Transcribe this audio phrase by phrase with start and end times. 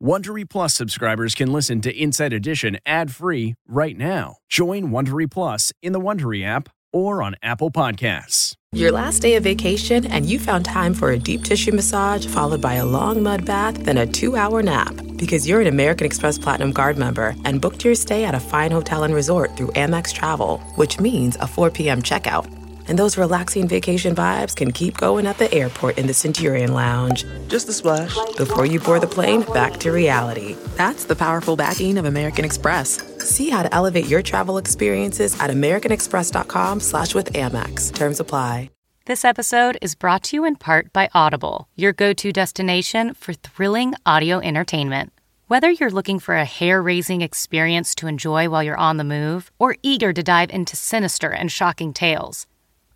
[0.00, 4.36] Wondery Plus subscribers can listen to Inside Edition ad-free right now.
[4.48, 8.54] Join Wondery Plus in the Wondery app or on Apple Podcasts.
[8.70, 12.60] Your last day of vacation and you found time for a deep tissue massage followed
[12.60, 14.94] by a long mud bath, then a two-hour nap.
[15.16, 18.70] Because you're an American Express Platinum Card member and booked your stay at a fine
[18.70, 22.02] hotel and resort through Amex Travel, which means a 4 p.m.
[22.02, 22.46] checkout
[22.88, 27.24] and those relaxing vacation vibes can keep going at the airport in the Centurion Lounge.
[27.48, 28.16] Just a splash.
[28.36, 30.56] Before you board the plane, back to reality.
[30.76, 33.00] That's the powerful backing of American Express.
[33.24, 37.94] See how to elevate your travel experiences at americanexpress.com slash with Amex.
[37.94, 38.70] Terms apply.
[39.08, 43.94] This episode is brought to you in part by Audible, your go-to destination for thrilling
[44.04, 45.14] audio entertainment.
[45.46, 49.76] Whether you're looking for a hair-raising experience to enjoy while you're on the move or
[49.82, 52.46] eager to dive into sinister and shocking tales,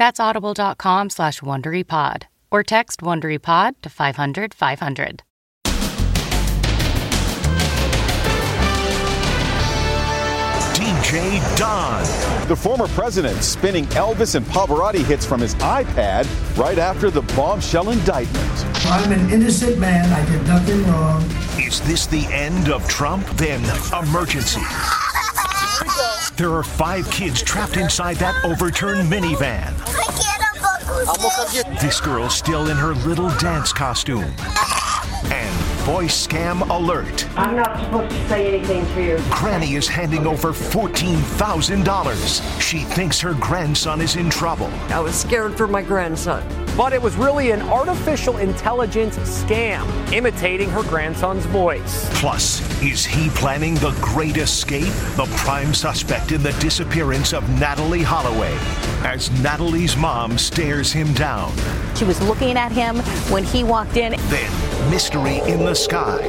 [0.00, 5.22] That's audible.com slash WonderyPod or text WonderyPod to 500 500.
[10.72, 12.48] DJ Don.
[12.48, 16.26] The former president spinning Elvis and Pavarotti hits from his iPad
[16.56, 18.64] right after the bombshell indictment.
[18.86, 20.10] I'm an innocent man.
[20.10, 21.22] I did nothing wrong.
[21.62, 23.26] Is this the end of Trump?
[23.36, 24.62] Then emergency.
[26.40, 29.76] There are five kids trapped inside that overturned minivan.
[31.82, 34.24] This girl's still in her little dance costume.
[35.80, 37.26] And voice scam alert.
[37.38, 39.18] I'm not supposed to say anything to you.
[39.30, 42.60] Granny is handing over $14,000.
[42.60, 44.66] She thinks her grandson is in trouble.
[44.88, 46.44] I was scared for my grandson.
[46.76, 52.08] But it was really an artificial intelligence scam, imitating her grandson's voice.
[52.20, 54.92] Plus, is he planning the great escape?
[55.16, 58.56] The prime suspect in the disappearance of Natalee Holloway,
[59.06, 61.52] as Natalee's mom stares him down.
[61.96, 62.96] She was looking at him
[63.30, 64.12] when he walked in.
[64.28, 64.50] Then,
[64.88, 66.26] mystery in the sky.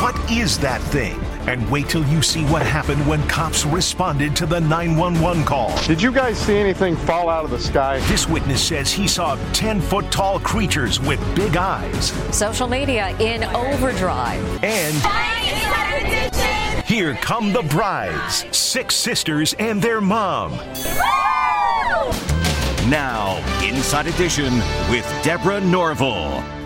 [0.00, 1.20] What is that thing?
[1.48, 5.76] And wait till you see what happened when cops responded to the 911 call.
[5.82, 7.98] Did you guys see anything fall out of the sky?
[8.08, 12.12] This witness says he saw 10 foot tall creatures with big eyes.
[12.34, 14.42] Social media in overdrive.
[14.62, 14.94] And
[16.84, 20.52] here come the brides six sisters and their mom.
[22.88, 24.54] Now, Inside Edition
[24.90, 26.59] with Deborah Norville.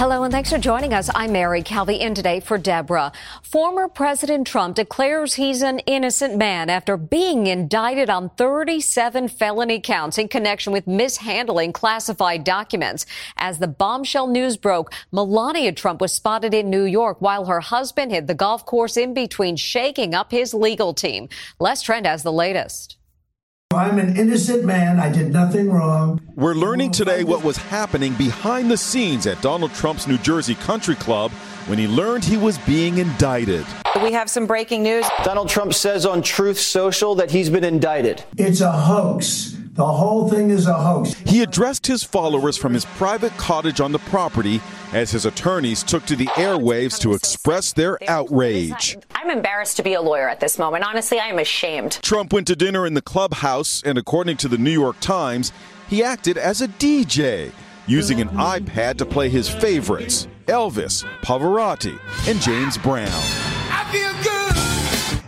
[0.00, 1.10] Hello and thanks for joining us.
[1.14, 3.12] I'm Mary Calvi in today for Deborah.
[3.42, 10.16] Former President Trump declares he's an innocent man after being indicted on 37 felony counts
[10.16, 13.04] in connection with mishandling classified documents.
[13.36, 18.10] As the bombshell news broke, Melania Trump was spotted in New York while her husband
[18.10, 21.28] hit the golf course in between shaking up his legal team.
[21.58, 22.96] Les Trent has the latest.
[23.72, 24.98] I'm an innocent man.
[24.98, 26.20] I did nothing wrong.
[26.34, 30.96] We're learning today what was happening behind the scenes at Donald Trump's New Jersey Country
[30.96, 31.30] Club
[31.68, 33.64] when he learned he was being indicted.
[34.02, 35.06] We have some breaking news.
[35.22, 38.24] Donald Trump says on Truth Social that he's been indicted.
[38.36, 39.56] It's a hoax.
[39.80, 41.14] The whole thing is a hoax.
[41.14, 44.60] He addressed his followers from his private cottage on the property
[44.92, 48.98] as his attorneys took to the airwaves to express their outrage.
[49.14, 50.84] I'm embarrassed to be a lawyer at this moment.
[50.84, 51.92] Honestly, I am ashamed.
[52.02, 55.50] Trump went to dinner in the clubhouse, and according to the New York Times,
[55.88, 57.50] he acted as a DJ,
[57.86, 61.98] using an iPad to play his favorites Elvis, Pavarotti,
[62.28, 63.08] and James Brown.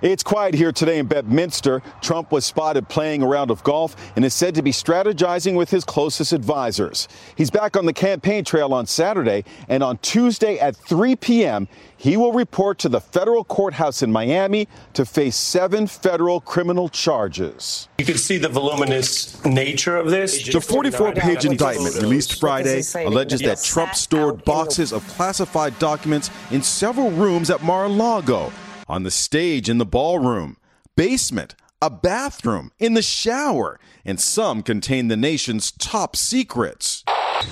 [0.02, 1.80] It's quiet here today in Bedminster.
[2.00, 5.70] Trump was spotted playing a round of golf and is said to be strategizing with
[5.70, 7.06] his closest advisors.
[7.36, 12.16] He's back on the campaign trail on Saturday, and on Tuesday at 3 p.m., he
[12.16, 17.86] will report to the federal courthouse in Miami to face seven federal criminal charges.
[17.98, 20.52] You can see the voluminous nature of this.
[20.52, 26.60] The 44 page indictment released Friday alleges that Trump stored boxes of classified documents in
[26.60, 28.52] several rooms at Mar a Lago
[28.92, 30.54] on the stage in the ballroom,
[30.96, 37.02] basement, a bathroom, in the shower, and some contain the nation's top secrets.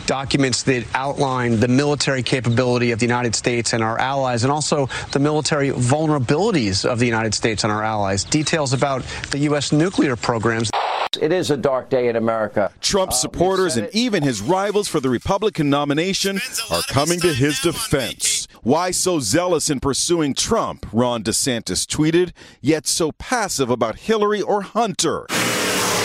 [0.04, 4.90] Documents that outline the military capability of the United States and our allies, and also
[5.12, 8.22] the military vulnerabilities of the United States and our allies.
[8.22, 9.72] Details about the U.S.
[9.72, 10.70] nuclear programs.
[11.18, 12.72] It is a dark day in America.
[12.80, 16.40] Trump's uh, supporters and even his rivals for the Republican nomination
[16.70, 18.46] are coming to his defense.
[18.62, 20.86] Why so zealous in pursuing Trump?
[20.92, 22.30] Ron DeSantis tweeted,
[22.60, 25.26] yet so passive about Hillary or Hunter.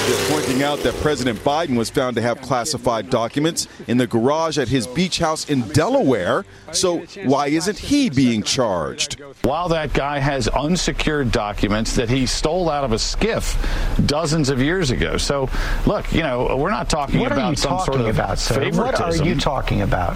[0.08, 4.60] They're pointing out that President Biden was found to have classified documents in the garage
[4.60, 6.46] at his beach house in Delaware.
[6.74, 9.20] So why isn't he being charged?
[9.44, 14.62] While that guy has unsecured documents that he stole out of a SCIF dozens of
[14.62, 15.18] years ago.
[15.18, 15.50] So,
[15.88, 18.38] look, you know, we're not talking what about are you some talking sort of about,
[18.38, 18.78] favoritism.
[18.78, 20.16] What are you talking about?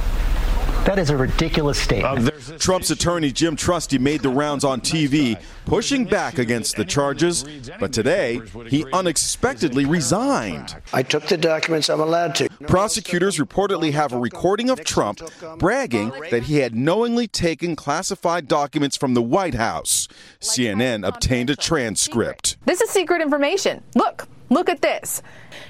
[0.86, 2.30] That is a ridiculous statement.
[2.30, 7.46] Uh, Trump's attorney Jim Trusty made the rounds on TV, pushing back against the charges.
[7.80, 10.76] But today, he unexpectedly resigned.
[10.94, 12.50] I took the documents I'm allowed to.
[12.68, 15.22] Prosecutors reportedly have a recording of Trump
[15.60, 20.08] bragging that he had knowingly taken classified documents from the White House.
[20.40, 22.58] CNN obtained a transcript.
[22.66, 23.84] This is secret information.
[23.96, 25.22] Look, look at this.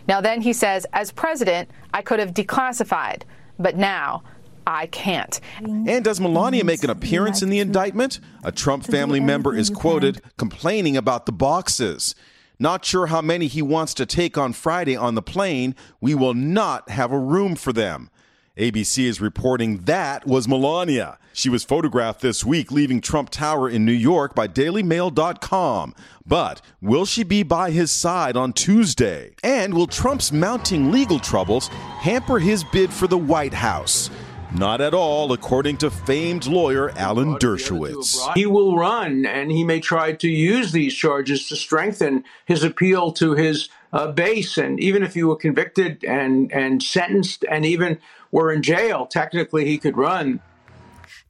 [0.07, 3.23] Now, then he says, as president, I could have declassified,
[3.57, 4.23] but now
[4.69, 5.39] I can't.
[5.63, 8.19] And does Melania make an appearance in the indictment?
[8.43, 12.13] A Trump family member is quoted complaining about the boxes.
[12.59, 15.75] Not sure how many he wants to take on Friday on the plane.
[15.99, 18.11] We will not have a room for them.
[18.57, 21.17] ABC is reporting that was Melania.
[21.31, 25.95] She was photographed this week leaving Trump Tower in New York by DailyMail.com.
[26.27, 29.33] But will she be by his side on Tuesday?
[29.41, 34.09] And will Trump's mounting legal troubles hamper his bid for the White House?
[34.51, 38.33] Not at all, according to famed lawyer Alan Dershowitz.
[38.35, 43.11] He will run and he may try to use these charges to strengthen his appeal
[43.13, 44.57] to his uh, base.
[44.57, 47.99] And even if he were convicted and, and sentenced and even
[48.31, 50.41] were in jail, technically he could run.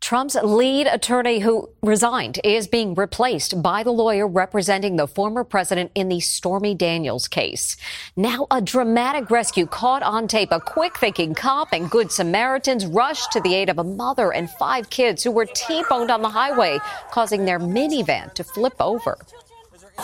[0.01, 5.91] Trump's lead attorney who resigned is being replaced by the lawyer representing the former president
[5.93, 7.75] in the Stormy Daniels case.
[8.15, 10.51] Now a dramatic rescue caught on tape.
[10.51, 14.49] A quick thinking cop and good Samaritans rushed to the aid of a mother and
[14.49, 16.79] five kids who were T-boned on the highway,
[17.11, 19.17] causing their minivan to flip over.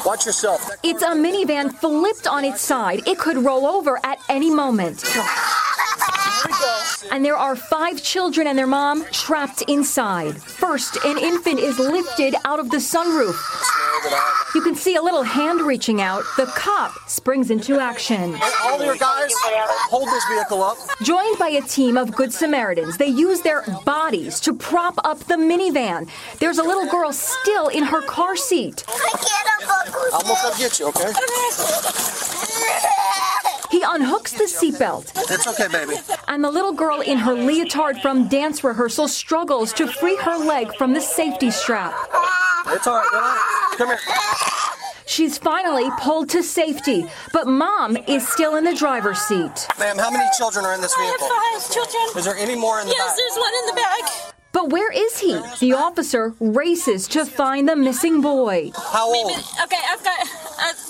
[0.06, 0.70] Watch yourself.
[0.84, 3.08] It's a minivan flipped on its side.
[3.08, 5.04] It could roll over at any moment.
[7.12, 10.42] And there are five children and their mom trapped inside.
[10.42, 13.36] First, an infant is lifted out of the sunroof.
[14.54, 16.24] You can see a little hand reaching out.
[16.38, 18.38] The cop springs into action.
[18.64, 19.32] All your guys,
[19.90, 20.78] hold this vehicle up.
[21.04, 25.36] Joined by a team of Good Samaritans, they use their bodies to prop up the
[25.36, 26.10] minivan.
[26.40, 28.84] There's a little girl still in her car seat.
[30.14, 31.12] I'm gonna get you, okay?
[33.76, 35.12] He unhooks the seatbelt.
[35.30, 36.00] It's okay, baby.
[36.30, 40.74] And the little girl in her leotard from dance rehearsal struggles to free her leg
[40.78, 41.94] from the safety strap.
[42.68, 43.74] It's all right.
[43.78, 44.00] Come here.
[45.08, 49.68] She's finally pulled to safety, but mom is still in the driver's seat.
[49.78, 51.28] Ma'am, how many children are in this vehicle?
[51.30, 52.18] I have five children.
[52.18, 53.18] Is there any more in the yes, back?
[53.18, 54.36] there's one in the back.
[54.54, 55.38] But where is he?
[55.60, 58.72] The officer races to find the missing boy.
[58.74, 59.32] How old?
[59.64, 60.45] Okay, I've got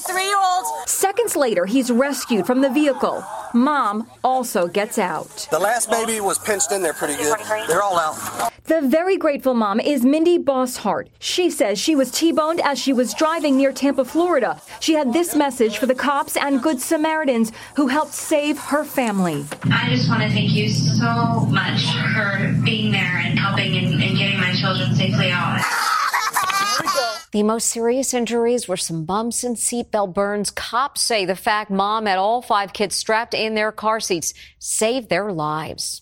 [0.10, 0.90] a three-year-old.
[0.90, 3.24] Seconds later, he's rescued from the vehicle.
[3.54, 5.48] Mom also gets out.
[5.52, 7.38] The last baby was pinched in there pretty good.
[7.68, 8.52] They're all out.
[8.66, 11.08] The very grateful mom is Mindy Bosshart.
[11.20, 14.60] She says she was T-boned as she was driving near Tampa, Florida.
[14.80, 19.46] She had this message for the cops and Good Samaritans who helped save her family.
[19.66, 21.86] I just want to thank you so much
[22.16, 25.62] for being there and helping and, and getting my children safely out.
[27.32, 30.52] The most serious injuries were some bumps and seatbelt burns.
[30.52, 35.10] Cops say the fact mom had all five kids strapped in their car seats saved
[35.10, 36.02] their lives.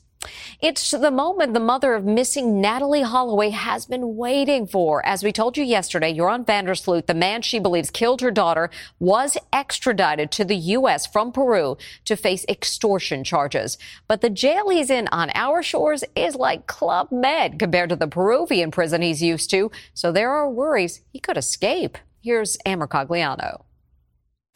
[0.61, 5.05] It's the moment the mother of missing Natalee Holloway has been waiting for.
[5.05, 8.31] As we told you yesterday, Joran van der Sloot, the man she believes killed her
[8.31, 11.05] daughter, was extradited to the U.S.
[11.05, 13.77] from Peru to face extortion charges.
[14.07, 18.07] But the jail he's in on our shores is like Club Med compared to the
[18.07, 19.71] Peruvian prison he's used to.
[19.93, 21.97] So there are worries he could escape.
[22.21, 23.63] Here's Amber Cagliano.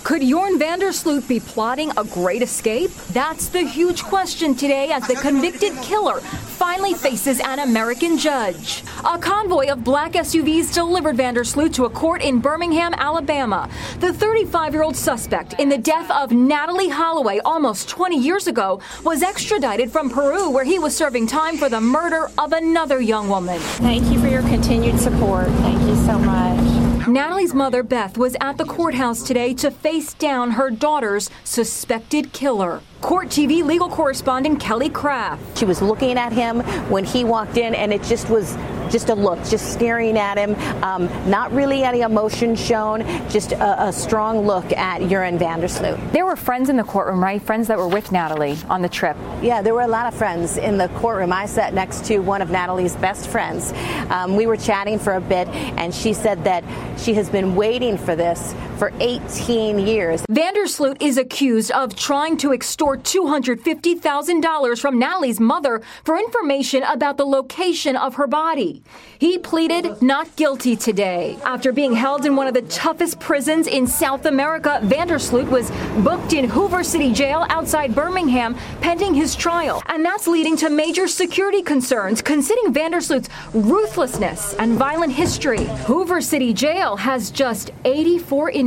[0.04, 2.92] Could Joran Vandersloot be plotting a great escape?
[3.12, 8.84] That's the huge question today as the convicted killer finally faces an American judge.
[9.04, 13.70] A convoy of black SUVs delivered van der Sloot to a court in Birmingham, Alabama.
[14.00, 18.80] The 35 year old suspect in the death of Natalee Holloway almost 20 years ago
[19.04, 23.28] was extradited from Peru, where he was serving time for the murder of another young
[23.28, 23.60] woman.
[23.60, 25.48] Thank you for your continued support.
[25.48, 26.77] Thank you so much.
[27.08, 32.82] Natalee's mother, Beth, was at the courthouse today to face down her daughter's suspected killer.
[33.00, 35.58] Court TV legal correspondent Kelly Craft.
[35.58, 36.60] She was looking at him
[36.90, 38.58] when he walked in, and it just was
[38.90, 43.88] just a look, just staring at him, um, not really any emotion shown, just a,
[43.88, 46.00] a strong look at Joran van der Sloot.
[46.14, 47.42] There were friends in the courtroom, right?
[47.42, 49.18] Friends that were with Natalee on the trip.
[49.42, 51.32] Yeah, there were a lot of friends in the courtroom.
[51.32, 53.74] I sat next to one of Natalee's best friends.
[54.10, 56.64] Um, we were chatting for a bit, and she said that
[57.00, 60.24] she has been waiting for this for 18 years.
[60.30, 66.84] van der Sloot is accused of trying to extort $250,000 from Natalee's mother for information
[66.84, 68.84] about the location of her body.
[69.20, 71.38] He pleaded not guilty today.
[71.44, 75.50] After being held in one of the toughest prisons in South America, van der Sloot
[75.50, 75.72] was
[76.04, 79.82] booked in Hoover City Jail outside Birmingham pending his trial.
[79.88, 85.66] And that's leading to major security concerns considering van der Sloot's ruthlessness and violent history.
[85.88, 88.67] Hoover City Jail has just 84 inmates.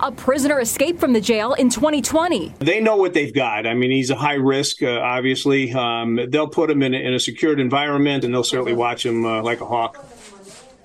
[0.00, 2.54] A prisoner escaped from the jail in 2020.
[2.58, 3.66] They know what they've got.
[3.66, 5.72] I mean, he's a high risk, uh, obviously.
[5.72, 9.24] Um, they'll put him in a, in a secured environment and they'll certainly watch him
[9.24, 10.04] uh, like a hawk.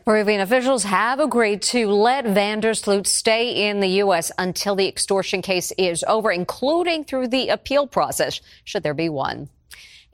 [0.06, 4.32] Peruvian officials have agreed to let van der Sloot stay in the U.S.
[4.38, 9.50] until the extortion case is over, including through the appeal process, should there be one.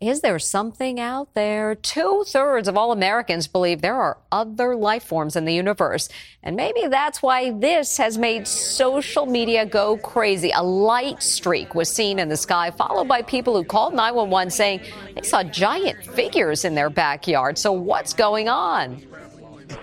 [0.01, 1.75] Is there something out there?
[1.75, 6.09] Two thirds of all Americans believe there are other life forms in the universe.
[6.41, 10.49] And maybe that's why this has made social media go crazy.
[10.55, 14.81] A light streak was seen in the sky, followed by people who called 911 saying
[15.13, 17.59] they saw giant figures in their backyard.
[17.59, 19.03] So what's going on?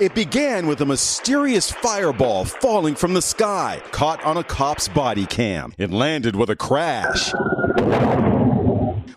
[0.01, 5.27] It began with a mysterious fireball falling from the sky, caught on a cop's body
[5.27, 5.73] cam.
[5.79, 7.33] It landed with a crash.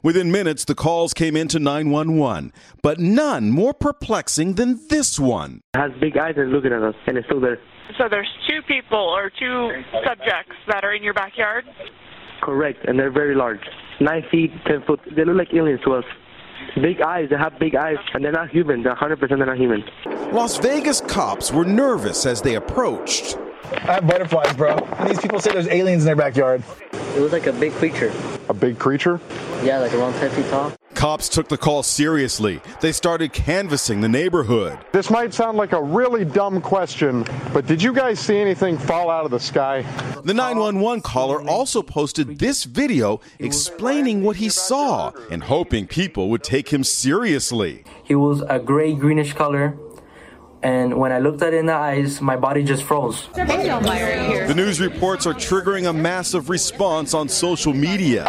[0.04, 5.62] Within minutes, the calls came into 911, but none more perplexing than this one.
[5.76, 7.60] It has big eyes and looking at us, and it's still there.
[8.00, 9.70] So there's two people or two
[10.04, 11.66] subjects that are in your backyard?
[12.42, 13.60] Correct, and they're very large.
[14.00, 15.00] Nine feet, ten foot.
[15.16, 16.06] They look like aliens to us.
[16.82, 18.82] Big eyes, they have big eyes, and they're not human.
[18.82, 19.84] They're 100% they're not human.
[20.34, 23.38] Las Vegas cops were nervous as they approached.
[23.66, 24.78] I have butterflies, bro.
[24.78, 26.64] And these people say there's aliens in their backyard.
[26.92, 28.12] It was like a big creature.
[28.52, 29.22] A big creature?
[29.64, 30.74] Yeah, like around 10 feet tall.
[30.94, 32.60] Cops took the call seriously.
[32.82, 34.78] They started canvassing the neighborhood.
[34.92, 39.10] This might sound like a really dumb question, but did you guys see anything fall
[39.10, 39.84] out of the sky?
[40.26, 46.44] The 911 caller also posted this video explaining what he saw and hoping people would
[46.44, 47.86] take him seriously.
[48.04, 49.78] He was a gray greenish color.
[50.64, 53.28] And when I looked at it in the eyes, my body just froze.
[53.34, 58.26] The news reports are triggering a massive response on social media.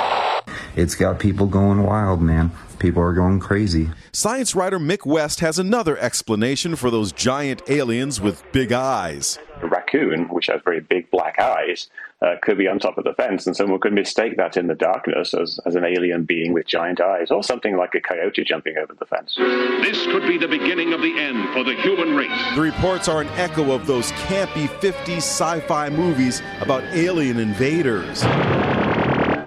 [0.74, 2.50] It's got people going wild, man.
[2.82, 3.92] People are going crazy.
[4.10, 9.38] Science writer Mick West has another explanation for those giant aliens with big eyes.
[9.62, 11.88] A raccoon, which has very big black eyes,
[12.22, 14.74] uh, could be on top of the fence, and someone could mistake that in the
[14.74, 18.76] darkness as, as an alien being with giant eyes, or something like a coyote jumping
[18.76, 19.36] over the fence.
[19.36, 22.56] This could be the beginning of the end for the human race.
[22.56, 28.24] The reports are an echo of those campy 50s sci fi movies about alien invaders.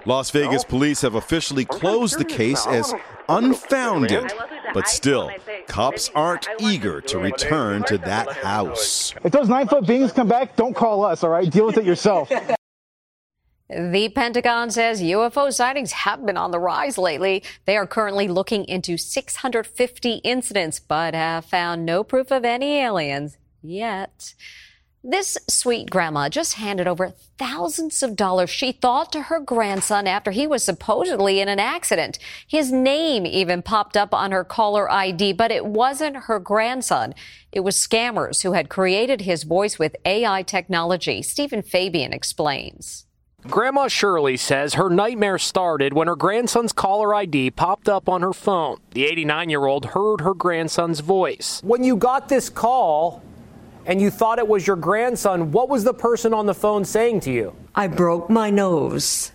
[0.06, 2.94] Las Vegas police have officially closed the case as
[3.28, 4.32] unfounded,
[4.72, 5.30] but still,
[5.66, 9.12] cops aren't eager to return to that house.
[9.24, 11.50] If those nine foot beings come back, don't call us, all right?
[11.50, 12.30] Deal with it yourself.
[13.68, 17.42] The Pentagon says UFO sightings have been on the rise lately.
[17.64, 23.38] They are currently looking into 650 incidents, but have found no proof of any aliens
[23.62, 24.34] yet.
[25.08, 30.32] This sweet grandma just handed over thousands of dollars she thought to her grandson after
[30.32, 32.18] he was supposedly in an accident.
[32.44, 37.14] His name even popped up on her caller ID, but it wasn't her grandson.
[37.52, 41.22] It was scammers who had created his voice with AI technology.
[41.22, 43.06] Stephen Fabian explains.
[43.46, 48.32] Grandma Shirley says her nightmare started when her grandson's caller ID popped up on her
[48.32, 48.78] phone.
[48.90, 51.60] The 89 year old heard her grandson's voice.
[51.62, 53.22] When you got this call,
[53.86, 57.20] and you thought it was your grandson, what was the person on the phone saying
[57.20, 57.54] to you?
[57.74, 59.32] I broke my nose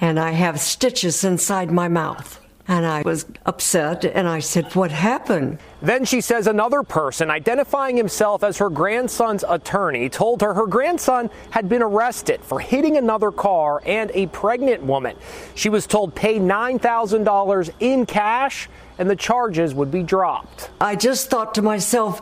[0.00, 2.40] and I have stitches inside my mouth.
[2.70, 5.58] And I was upset and I said, What happened?
[5.80, 11.30] Then she says another person, identifying himself as her grandson's attorney, told her her grandson
[11.50, 15.16] had been arrested for hitting another car and a pregnant woman.
[15.54, 20.68] She was told pay $9,000 in cash and the charges would be dropped.
[20.78, 22.20] I just thought to myself,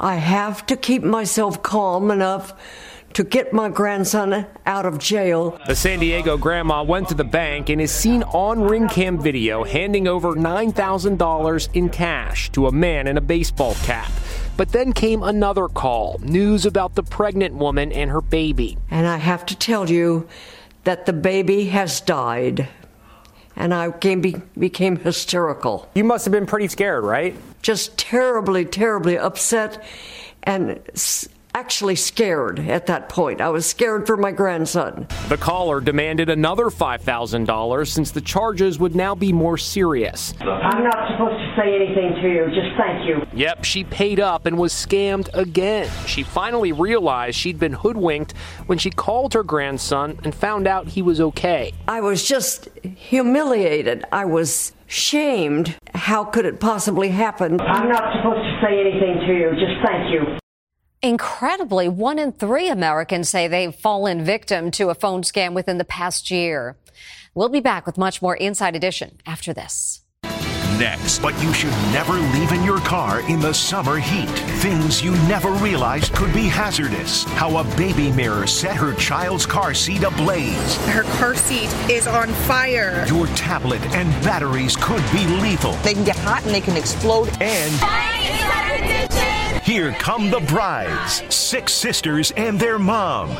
[0.00, 2.54] I have to keep myself calm enough
[3.12, 5.60] to get my grandson out of jail.
[5.66, 9.62] The San Diego grandma went to the bank and is seen on ring cam video
[9.62, 14.10] handing over $9,000 in cash to a man in a baseball cap.
[14.56, 18.78] But then came another call news about the pregnant woman and her baby.
[18.90, 20.26] And I have to tell you
[20.84, 22.68] that the baby has died.
[23.60, 24.22] And I became,
[24.58, 25.88] became hysterical.
[25.94, 27.36] You must have been pretty scared, right?
[27.62, 29.82] just terribly, terribly upset
[30.42, 30.80] and
[31.54, 33.40] actually scared at that point.
[33.40, 35.06] I was scared for my grandson.
[35.28, 40.34] The caller demanded another $5,000 since the charges would now be more serious.
[40.40, 43.26] I'm not supposed to say anything to you, just thank you.
[43.32, 45.90] Yep, she paid up and was scammed again.
[46.06, 48.32] She finally realized she'd been hoodwinked
[48.66, 51.72] when she called her grandson and found out he was okay.
[51.88, 54.04] I was just humiliated.
[54.12, 55.76] I was shamed.
[55.94, 57.60] How could it possibly happen?
[57.60, 60.39] I'm not supposed to say anything to you, just thank you.
[61.02, 65.84] Incredibly, one in three Americans say they've fallen victim to a phone scam within the
[65.86, 66.76] past year.
[67.34, 70.02] We'll be back with much more Inside Edition after this.
[70.78, 74.28] Next, but you should never leave in your car in the summer heat.
[74.60, 77.24] Things you never realized could be hazardous.
[77.24, 80.76] How a baby mirror set her child's car seat ablaze.
[80.88, 83.06] Her car seat is on fire.
[83.08, 85.72] Your tablet and batteries could be lethal.
[85.82, 87.30] They can get hot and they can explode.
[87.40, 89.19] And.
[89.70, 93.30] Here come the brides, six sisters and their mom.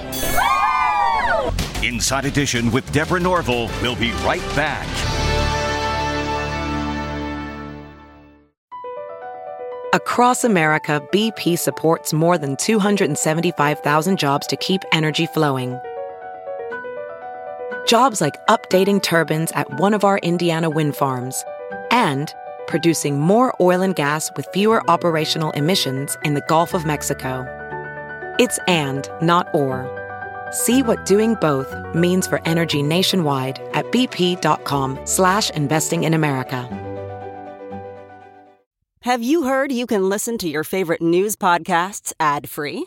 [1.82, 3.68] Inside Edition with Deborah Norville.
[3.82, 4.86] We'll be right back.
[9.92, 15.80] Across America, BP supports more than 275,000 jobs to keep energy flowing.
[17.88, 21.44] Jobs like updating turbines at one of our Indiana wind farms
[21.90, 22.32] and
[22.70, 27.44] producing more oil and gas with fewer operational emissions in the Gulf of Mexico.
[28.38, 29.84] It's and, not or.
[30.52, 36.68] See what doing both means for energy nationwide at bp.com slash investing in America.
[39.02, 42.86] Have you heard you can listen to your favorite news podcasts ad-free?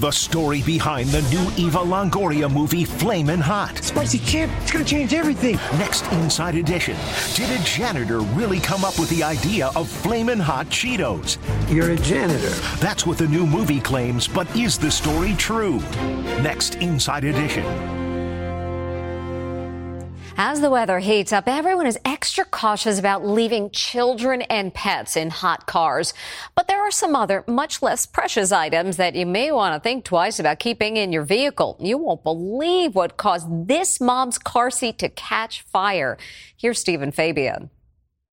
[0.00, 3.78] The story behind the new Eva Longoria movie Flamin' Hot.
[3.78, 5.56] Spicy chip, it's gonna change everything.
[5.76, 6.96] Next Inside Edition.
[7.34, 11.38] Did a janitor really come up with the idea of Flamin' Hot Cheetos?
[11.68, 12.54] You're a janitor.
[12.78, 15.80] That's what the new movie claims, but is the story true?
[16.42, 18.07] Next Inside Edition.
[20.40, 25.30] As the weather heats up, everyone is extra cautious about leaving children and pets in
[25.30, 26.14] hot cars.
[26.54, 30.04] But there are some other much less precious items that you may want to think
[30.04, 31.76] twice about keeping in your vehicle.
[31.80, 36.16] You won't believe what caused this mom's car seat to catch fire.
[36.56, 37.70] Here's Stephen Fabian.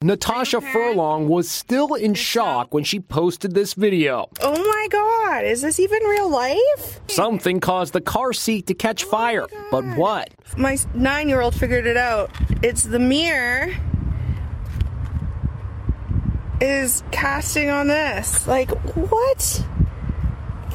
[0.04, 4.30] Natasha Furlong was still in shock when she posted this video.
[4.42, 7.00] Oh my God, is this even real life?
[7.08, 10.30] Something caused the car seat to catch oh fire, but what?
[10.58, 12.30] My nine year old figured it out.
[12.62, 13.74] It's the mirror
[16.60, 18.48] is casting on this.
[18.48, 19.64] Like, what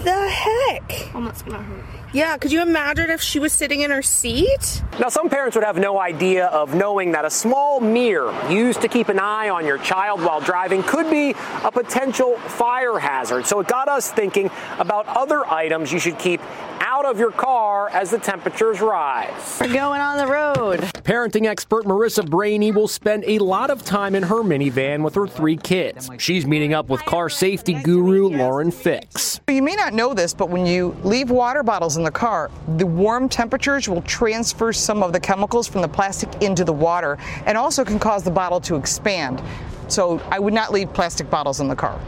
[0.03, 1.11] the heck?
[1.15, 1.85] Oh, that's gonna hurt.
[2.13, 4.83] Yeah, could you imagine if she was sitting in her seat?
[4.99, 8.89] Now, some parents would have no idea of knowing that a small mirror used to
[8.89, 13.47] keep an eye on your child while driving could be a potential fire hazard.
[13.47, 16.41] So it got us thinking about other items you should keep
[16.81, 19.59] out of your car as the temperatures rise.
[19.61, 20.81] We're going on the road.
[21.05, 25.27] Parenting expert Marissa Brainy will spend a lot of time in her minivan with her
[25.27, 26.11] three kids.
[26.19, 29.41] She's meeting up with car safety guru Lauren Fix.
[29.49, 32.87] You may not know this, but when you leave water bottles in the car, the
[32.87, 37.59] warm temperatures will transfer some of the chemicals from the plastic into the water and
[37.59, 39.43] also can cause the bottle to expand.
[39.89, 42.01] So I would not leave plastic bottles in the car.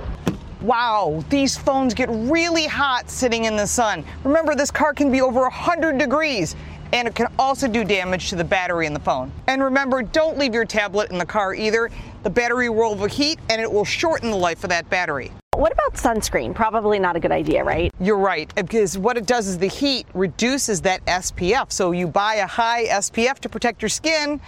[0.62, 4.04] Wow, these phones get really hot sitting in the sun.
[4.22, 6.54] Remember, this car can be over 100 degrees
[6.92, 9.32] and it can also do damage to the battery in the phone.
[9.48, 11.90] And remember, don't leave your tablet in the car either.
[12.22, 15.32] The battery will overheat and it will shorten the life of that battery.
[15.54, 16.54] What about sunscreen?
[16.54, 17.92] Probably not a good idea, right?
[17.98, 21.72] You're right, because what it does is the heat reduces that SPF.
[21.72, 24.40] So you buy a high SPF to protect your skin,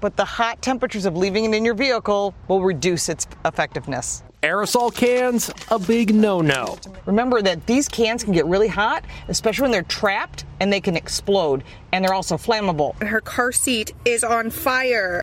[0.00, 4.22] but the hot temperatures of leaving it in your vehicle will reduce its effectiveness.
[4.42, 6.78] Aerosol cans, a big no no.
[7.06, 10.96] Remember that these cans can get really hot, especially when they're trapped and they can
[10.96, 13.00] explode, and they're also flammable.
[13.02, 15.20] Her car seat is on fire.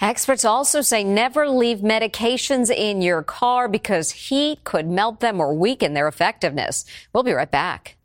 [0.00, 5.54] Experts also say never leave medications in your car because heat could melt them or
[5.54, 6.84] weaken their effectiveness.
[7.12, 7.96] We'll be right back.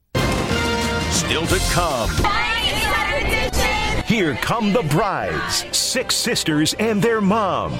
[1.09, 2.09] Still to come.
[4.05, 7.79] Here come the brides, six sisters and their mom.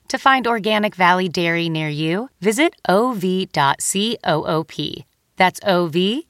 [0.11, 3.53] To find Organic Valley Dairy near you, visit ov.coop.
[5.37, 6.25] That's ov.coop.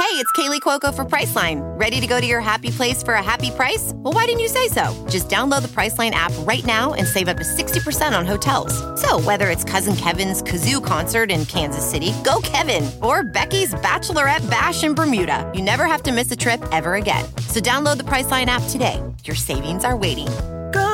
[0.00, 1.60] Hey, it's Kaley Cuoco for Priceline.
[1.78, 3.92] Ready to go to your happy place for a happy price?
[3.94, 5.06] Well, why didn't you say so?
[5.08, 8.74] Just download the Priceline app right now and save up to 60% on hotels.
[9.00, 14.50] So, whether it's Cousin Kevin's Kazoo concert in Kansas City, go Kevin, or Becky's Bachelorette
[14.50, 17.24] Bash in Bermuda, you never have to miss a trip ever again.
[17.46, 19.00] So, download the Priceline app today.
[19.22, 20.26] Your savings are waiting.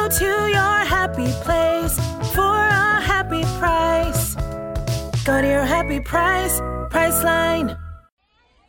[0.06, 1.98] Go to your happy place
[2.32, 4.36] for a happy price.
[5.24, 6.60] Go to your happy price,
[6.92, 7.76] Priceline.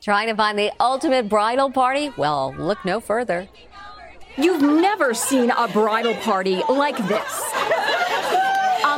[0.02, 2.10] Trying to find the ultimate bridal party?
[2.17, 3.47] Well, look no further.
[4.36, 7.43] You've never seen a bridal party like this.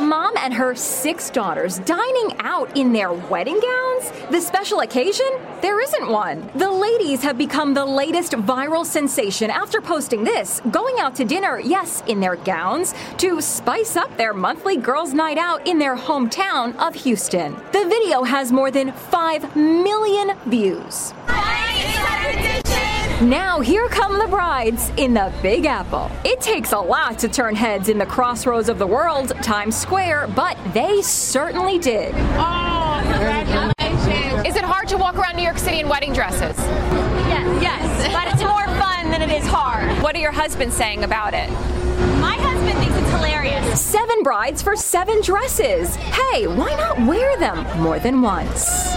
[0.00, 4.10] Mom and her six daughters dining out in their wedding gowns?
[4.30, 5.26] The special occasion?
[5.60, 6.50] There isn't one.
[6.54, 11.60] The ladies have become the latest viral sensation after posting this, going out to dinner,
[11.60, 16.74] yes, in their gowns, to spice up their monthly girls' night out in their hometown
[16.78, 17.54] of Houston.
[17.72, 21.12] The video has more than 5 million views.
[23.20, 26.10] Now, here come the brides in the Big Apple.
[26.24, 30.28] It takes a lot to turn heads in the crossroads of the world, Times Square,
[30.28, 32.14] but they certainly did.
[32.16, 34.46] Oh, congratulations.
[34.48, 36.56] Is it hard to walk around New York City in wedding dresses?
[36.58, 37.62] Yes.
[37.62, 39.90] Yes, but it's more fun than it is hard.
[40.02, 41.50] What are your husbands saying about it?
[42.20, 43.78] My husband thinks it's hilarious.
[43.78, 45.94] Seven brides for seven dresses.
[45.96, 48.96] Hey, why not wear them more than once?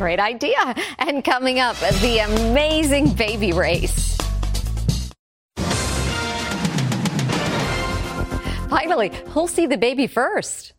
[0.00, 0.56] Great idea.
[0.98, 4.16] And coming up, the amazing baby race.
[8.70, 10.72] Finally, who'll see the baby first?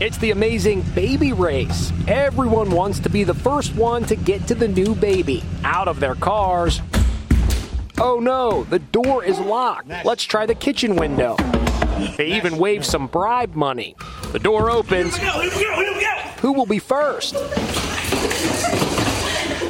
[0.00, 1.92] It's the amazing baby race.
[2.08, 6.00] Everyone wants to be the first one to get to the new baby out of
[6.00, 6.80] their cars.
[8.00, 9.90] Oh no, the door is locked.
[10.02, 11.36] Let's try the kitchen window.
[12.16, 13.96] They even wave some bribe money.
[14.32, 15.18] The door opens.
[16.38, 17.36] Who will be first?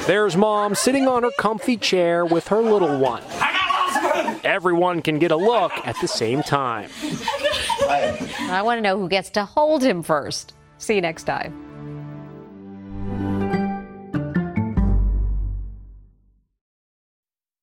[0.07, 3.23] There's mom sitting on her comfy chair with her little one.
[4.43, 6.91] Everyone can get a look at the same time.
[7.89, 10.55] I want to know who gets to hold him first.
[10.79, 11.55] See you next time.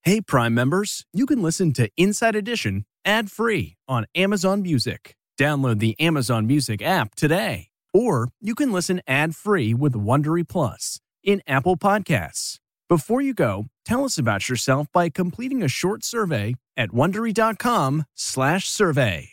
[0.03, 5.17] Hey, Prime members, you can listen to Inside Edition ad free on Amazon Music.
[5.37, 7.67] Download the Amazon Music app today.
[7.93, 12.57] Or you can listen ad free with Wondery Plus in Apple Podcasts.
[12.87, 19.29] Before you go, tell us about yourself by completing a short survey at wondery.com/survey.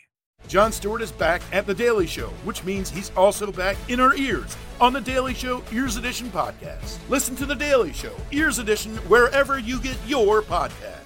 [0.49, 4.15] Jon Stewart is back at The Daily Show, which means he's also back in our
[4.15, 6.99] ears on The Daily Show Ears Edition podcast.
[7.09, 11.06] Listen to The Daily Show Ears Edition wherever you get your podcasts.